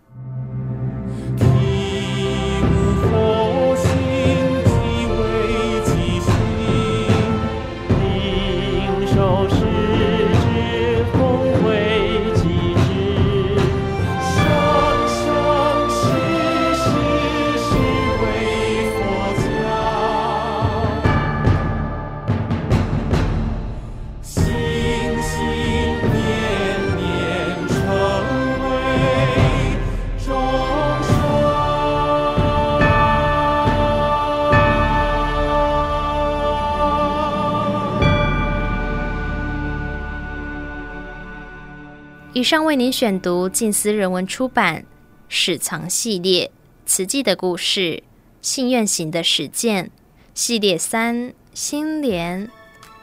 [42.45, 44.82] 上为您选读近思人文出版
[45.28, 46.51] 《史藏系列：
[46.84, 48.03] 慈济的故事、
[48.42, 49.86] 信愿行的实践》
[50.34, 52.51] 系列三心莲。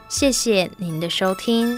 [0.08, 1.76] 谢谢您的收听。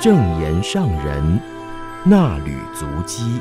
[0.00, 1.40] 证言上人
[2.06, 3.40] 衲履足迹。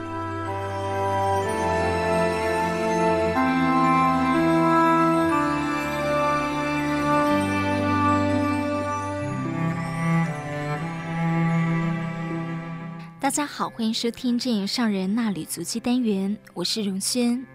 [13.19, 17.45] 大家好，欢迎收听证言上人衲履足迹单元，我是荣轩，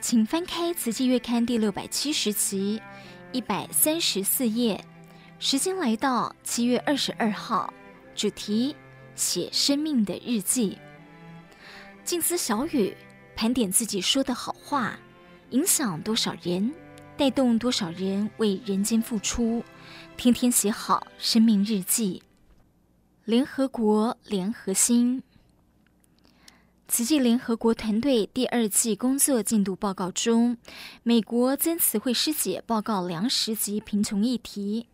[0.00, 2.82] 请翻开《慈济月刊》第六百七十期
[3.30, 4.84] 一百三十四页，
[5.38, 7.72] 时间来到七月二十二号。
[8.14, 8.74] 主题：
[9.14, 10.78] 写生命的日记。
[12.04, 12.96] 静思小语，
[13.34, 14.98] 盘点自己说的好话，
[15.50, 16.72] 影响多少人，
[17.16, 19.62] 带动多少人为人间付出。
[20.16, 22.22] 天天写好生命日记。
[23.24, 25.22] 联合国联合心，
[26.86, 30.56] 慈济联合国团队第二季工作进度报告中，
[31.02, 34.86] 美国曾慈慧师姐报告粮食及贫穷议题。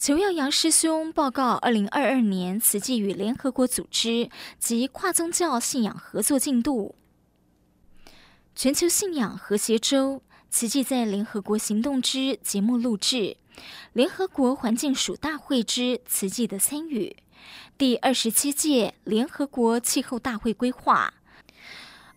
[0.00, 6.94] 裘耀阳师兄报告：二零二二年慈济与联合国组织及跨宗教信仰合作进度。
[8.54, 13.36] 全球信仰和谐周，慈济在联合国行动之节目录制，
[13.92, 17.14] 联合国环境署大会之慈济的参与，
[17.76, 21.12] 第二十七届联合国气候大会规划。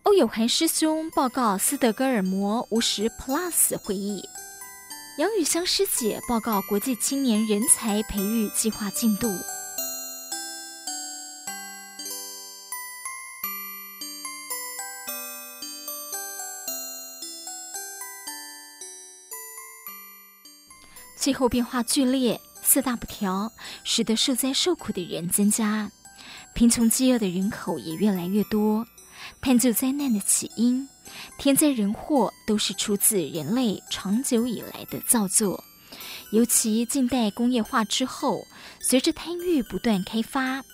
[0.04, 4.26] 欧友涵师兄报告斯德哥尔摩五十 Plus 会议。
[5.16, 9.28] 杨雨香师姐报告国际青年人才培育计划进度。
[21.16, 23.52] 气候变化剧烈，四大不调，
[23.84, 25.92] 使得受灾受苦的人增加，
[26.54, 28.84] 贫穷饥饿的人口也越来越多。
[29.40, 30.88] 探究灾难的起因。
[31.38, 35.62] 天灾人祸都是出自人类长久以来的造作，
[36.32, 38.46] 尤其近代工业化之后，
[38.80, 40.64] 随着贪欲不断开发，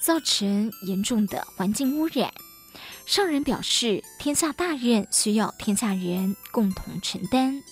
[0.00, 2.32] 造成严重的环境污染。
[3.04, 7.62] 上人表示，天下大任需要天下人共同承担，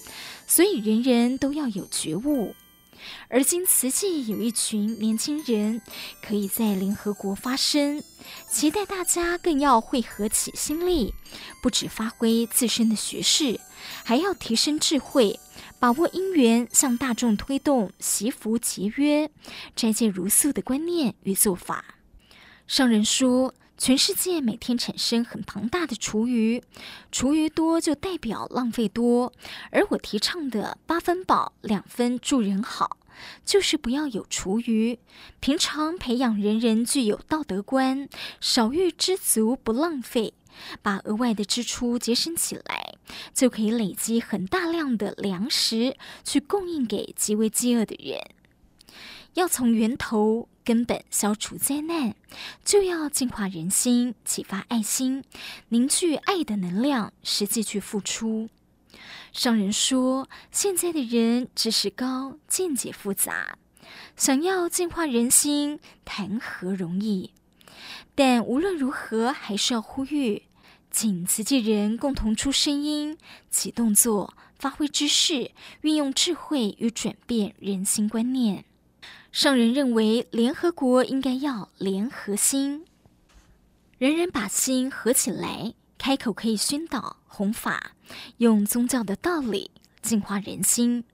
[0.46, 2.54] 所以人人都要有觉悟。
[3.28, 5.80] 而今慈济有一群年轻人
[6.22, 8.02] 可以在联合国发声，
[8.50, 11.14] 期待大家更要汇合起心力，
[11.62, 13.60] 不只发挥自身的学识，
[14.04, 15.38] 还要提升智慧，
[15.78, 19.30] 把握因缘，向大众推动惜福节约、
[19.74, 21.84] 斋戒茹素的观念与做法。
[22.66, 26.62] 上人说，全世界每天产生很庞大的厨余，
[27.10, 29.32] 厨余多就代表浪费多。
[29.70, 32.98] 而我提倡的八分饱，两分助人好，
[33.42, 34.98] 就是不要有厨余。
[35.40, 38.06] 平常培养人人具有道德观，
[38.38, 40.34] 少欲知足，不浪费，
[40.82, 42.96] 把额外的支出节省起来，
[43.32, 48.20] 就可以累积很大量的粮食去供应给极为饥饿的人。
[49.34, 52.14] 要从源头根本消除灾难，
[52.64, 55.24] 就要净化人心，启发爱心，
[55.68, 58.48] 凝聚爱的能量，实际去付出。
[59.32, 63.56] 上人说，现在的人知识高，见解复杂，
[64.16, 67.32] 想要净化人心，谈何容易？
[68.16, 70.42] 但无论如何，还是要呼吁，
[70.90, 73.16] 请慈济人共同出声音，
[73.48, 75.52] 起动作，发挥知识，
[75.82, 78.64] 运用智慧与转变人心观念。
[79.32, 82.84] 上人认为，联合国应该要联合心，
[83.96, 87.92] 人人把心合起来，开口可以宣导弘法，
[88.38, 89.70] 用宗教的道理
[90.02, 91.04] 净化人心。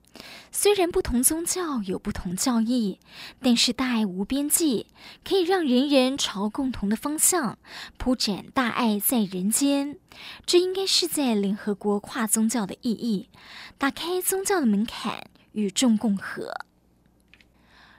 [0.51, 2.99] 虽然不同宗教有不同教义，
[3.39, 4.87] 但是大爱无边际，
[5.23, 7.59] 可以让人人朝共同的方向
[7.97, 9.99] 铺展大爱在人间。
[10.43, 13.29] 这应该是在联合国跨宗教的意义，
[13.77, 16.51] 打开宗教的门槛，与众共和。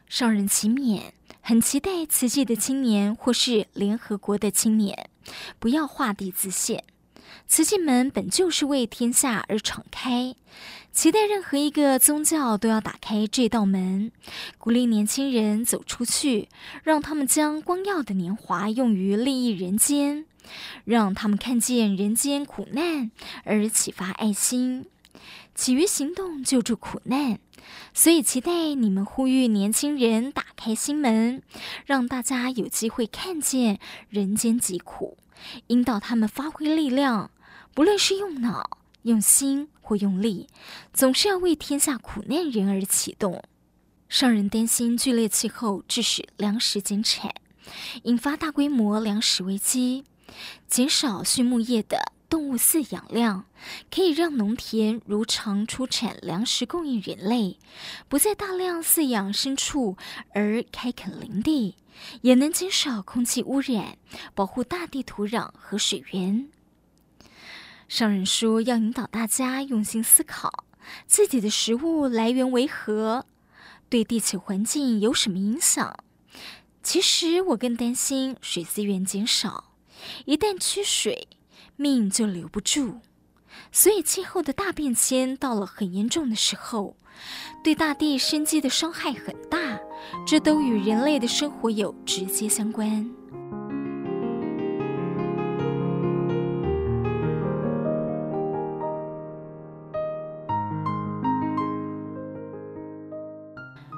[0.08, 1.10] 上人祈勉，
[1.42, 5.10] 很期待慈济的青年或是联合国的青年，
[5.58, 6.82] 不要画地自限。
[7.46, 10.34] 慈济门本就是为天下而敞开，
[10.92, 14.10] 期待任何一个宗教都要打开这道门，
[14.56, 16.48] 鼓励年轻人走出去，
[16.82, 20.24] 让他们将光耀的年华用于利益人间，
[20.84, 23.10] 让他们看见人间苦难
[23.44, 24.86] 而启发爱心。
[25.54, 27.40] 起于行动，救助苦难，
[27.94, 31.42] 所以期待你们呼吁年轻人打开心门，
[31.86, 35.16] 让大家有机会看见人间疾苦，
[35.68, 37.30] 引导他们发挥力量，
[37.74, 40.46] 不论是用脑、用心或用力，
[40.92, 43.42] 总是要为天下苦难人而启动。
[44.08, 47.34] 商人担心剧烈气候致使粮食减产，
[48.04, 50.04] 引发大规模粮食危机，
[50.66, 52.12] 减少畜牧业的。
[52.28, 53.46] 动物饲养量
[53.90, 57.58] 可以让农田如常出产粮食供应人类，
[58.06, 59.96] 不再大量饲养牲畜
[60.34, 61.76] 而开垦林地，
[62.20, 63.96] 也能减少空气污染，
[64.34, 66.48] 保护大地土壤和水源。
[67.88, 70.64] 商人说要引导大家用心思考，
[71.06, 73.24] 自己的食物来源为何，
[73.88, 75.96] 对地球环境有什么影响？
[76.82, 79.72] 其实我更担心水资源减少，
[80.26, 81.28] 一旦缺水。
[81.80, 82.96] 命就留不住，
[83.70, 86.96] 所以气候的大变迁到了很严重的时候，
[87.62, 89.78] 对大地生机的伤害很大，
[90.26, 93.08] 这都与人类的生活有直接相关。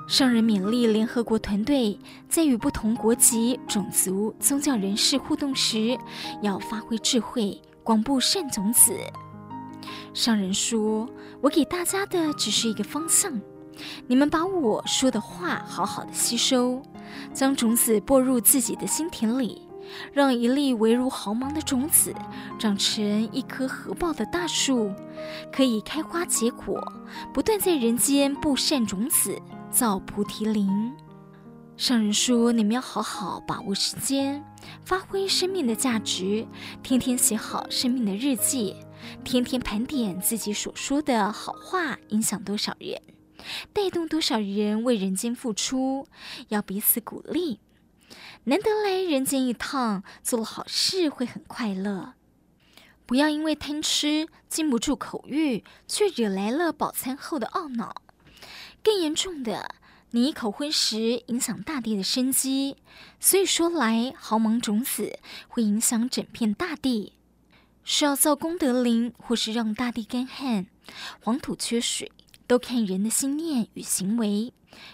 [0.06, 5.96] 上人勉励联合国团队，在与不同国籍、种族、宗教人士互动时，
[6.42, 7.58] 要发挥智慧。
[7.90, 8.96] 广布善种子。
[10.14, 11.08] 上人说
[11.42, 13.40] ：“我给大家的只是一个方向，
[14.06, 16.80] 你们把我说的话好好的吸收，
[17.34, 19.66] 将种子播入自己的心田里，
[20.12, 22.14] 让一粒微如毫芒的种子
[22.60, 24.94] 长成一棵合抱的大树，
[25.52, 26.80] 可以开花结果，
[27.34, 29.36] 不断在人间布善种子，
[29.68, 30.94] 造菩提林。
[31.80, 34.44] 上人说：“你们要好好把握时间，
[34.84, 36.46] 发挥生命的价值，
[36.82, 38.76] 天天写好生命的日记，
[39.24, 43.00] 天天盘点自己所说的好话影响多少人，
[43.72, 46.06] 带动多少人为人间付出，
[46.48, 47.60] 要彼此鼓励。
[48.44, 52.12] 难得来人间一趟，做了好事会很快乐。
[53.06, 58.02] 不要因为贪吃禁不住口欲，却惹来了饱餐后的懊恼。
[58.84, 59.76] 更严重的。”
[60.12, 62.76] 你一口荤食影响大地的生机，
[63.20, 67.12] 所以说来毫芒种子会影响整片大地。
[67.84, 70.66] 是要造功德林，或是让大地干旱、
[71.22, 72.10] 黄土缺水，
[72.48, 74.52] 都看人的心念与行为。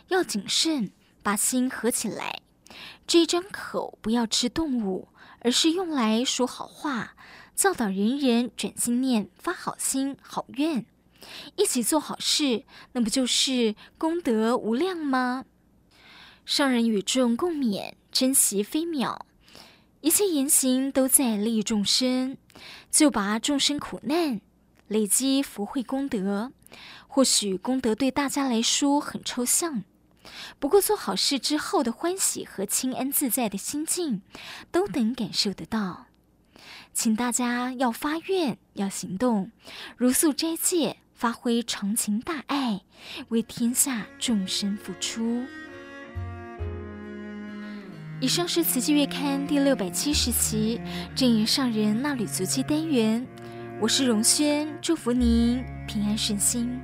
[0.09, 0.93] 要谨慎，
[1.23, 2.43] 把心合起来。
[3.07, 5.09] 这一张口不要吃动物，
[5.41, 7.15] 而是用来说好话，
[7.55, 10.85] 教导人人转心念，发好心好愿。
[11.57, 15.45] 一起做好事，那不就是功德无量吗？
[16.45, 19.27] 上人与众共勉，珍惜飞秒，
[20.01, 22.37] 一切言行都在利益众生，
[22.91, 24.41] 就拔众生苦难，
[24.87, 26.53] 累积福慧功德。
[27.09, 29.85] 或许功德对大家来说很抽象，
[30.59, 34.23] 不过做好事之后的欢喜和清安自在的心境，
[34.71, 36.07] 都能感受得到。
[36.93, 39.51] 请大家要发愿，要行动，
[39.97, 40.99] 茹素斋戒。
[41.17, 42.83] 发挥长情大爱，
[43.31, 45.43] 为天下众生付出。
[48.21, 50.79] 以上是《慈济月刊》第六百七十期
[51.15, 53.27] 证严上人衲履足迹单元，
[53.81, 56.79] 我是荣轩，祝福您平安顺心。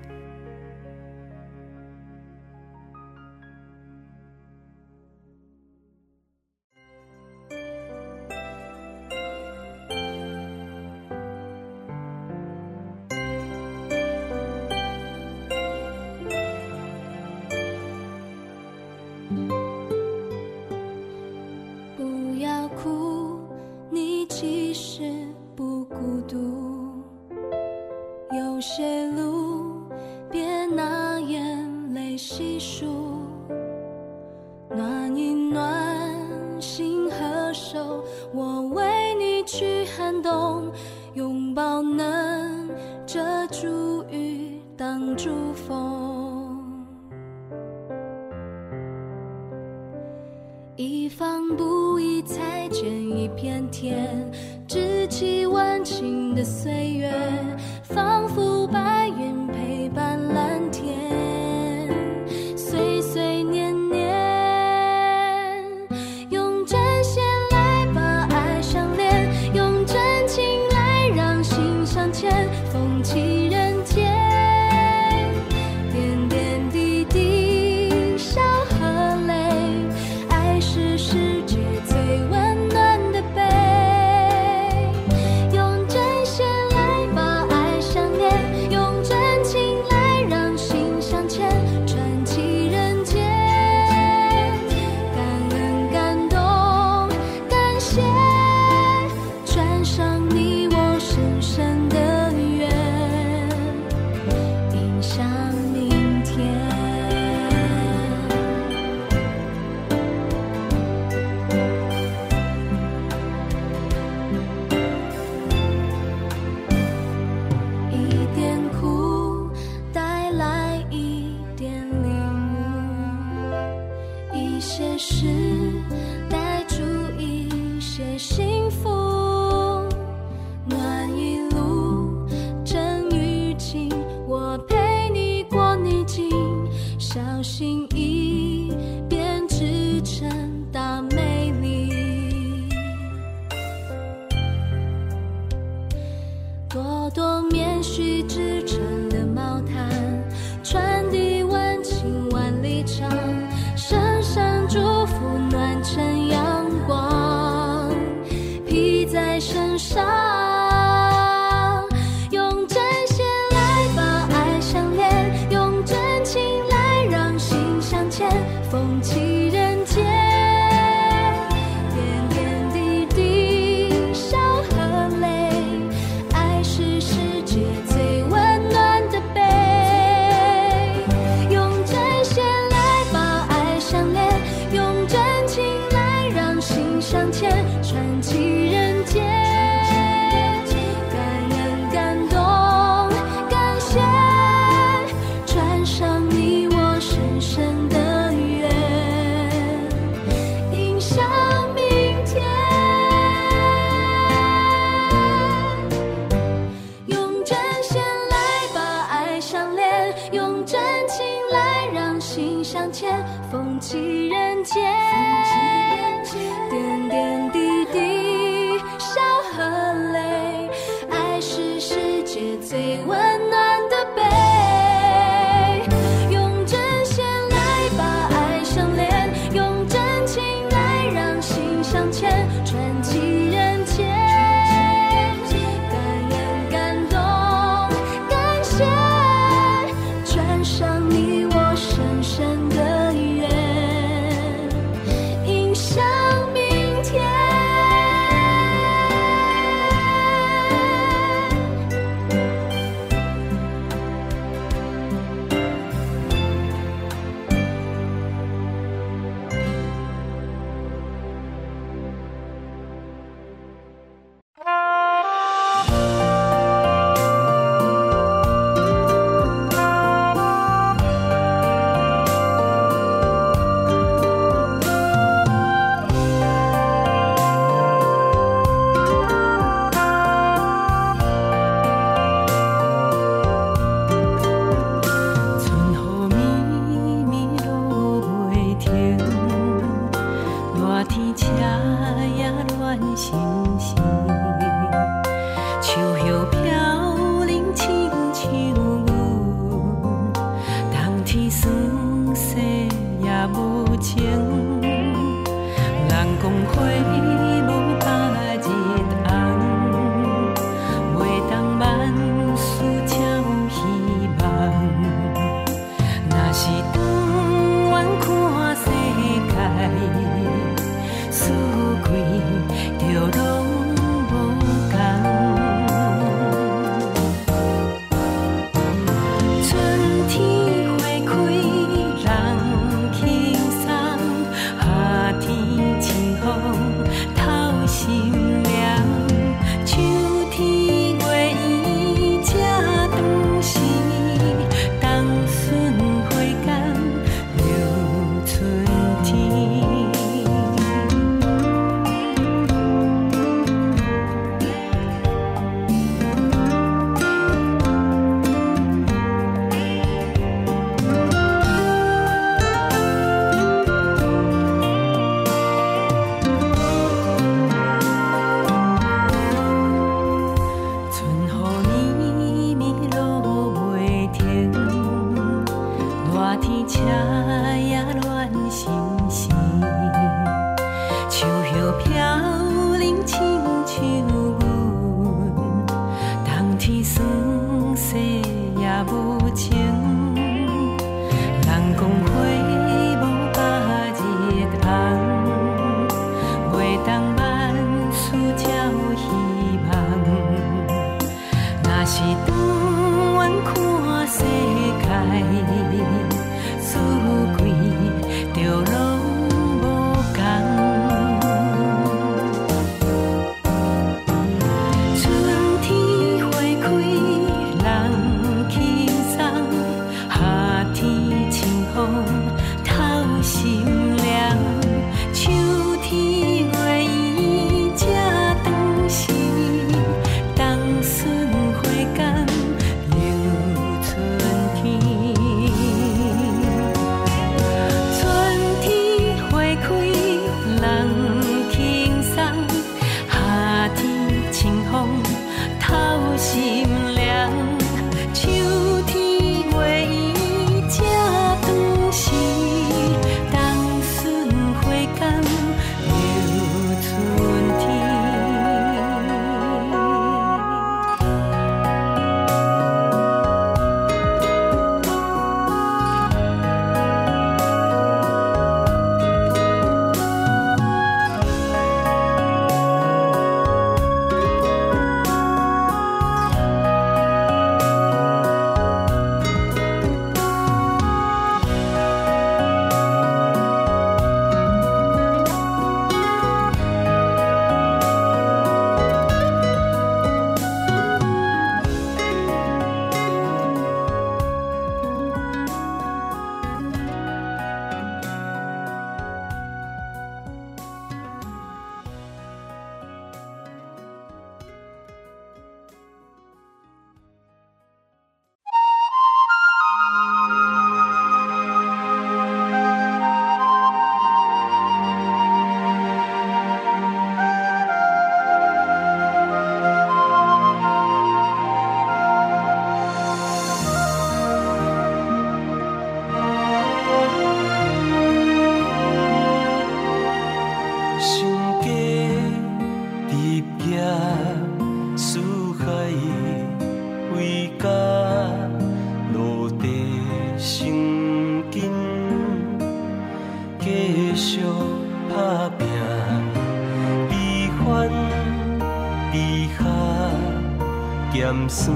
[551.68, 551.94] 酸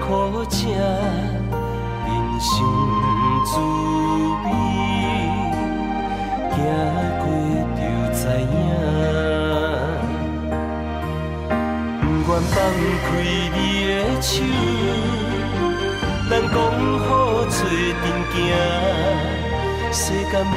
[0.00, 0.08] 苦
[0.48, 0.56] 涩，
[2.06, 2.10] 人
[2.40, 2.52] 生
[3.44, 3.50] 滋
[4.44, 4.46] 味，
[6.50, 6.56] 行
[7.20, 7.22] 过
[7.76, 7.80] 就
[8.14, 8.54] 知影。
[12.00, 12.52] 不愿放
[13.04, 13.06] 开
[13.54, 13.56] 你
[13.86, 13.88] 的
[14.22, 14.32] 手，
[16.30, 16.56] 咱讲
[17.00, 17.08] 好
[17.44, 17.56] 做
[18.00, 18.34] 阵走。
[19.92, 20.52] 世间无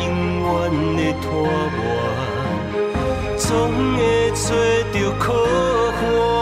[0.00, 0.04] 永
[0.42, 0.48] 远
[0.96, 1.26] 的拖
[1.76, 1.78] 磨，
[3.36, 3.44] 总
[3.96, 3.98] 会
[4.32, 4.44] 找
[4.92, 6.35] 到靠岸。